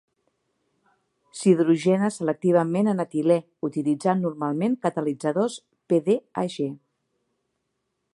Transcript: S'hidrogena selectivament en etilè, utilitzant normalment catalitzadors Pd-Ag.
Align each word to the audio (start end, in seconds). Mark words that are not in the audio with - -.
S'hidrogena 1.41 2.09
selectivament 2.15 2.89
en 2.93 3.03
etilè, 3.03 3.37
utilitzant 3.69 4.25
normalment 4.27 4.79
catalitzadors 4.87 5.59
Pd-Ag. 5.93 6.59